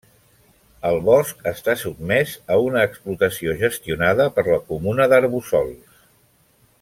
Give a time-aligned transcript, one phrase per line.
[0.91, 6.05] El bosc està sotmès a una explotació gestionada per la comuna d'Arboçols.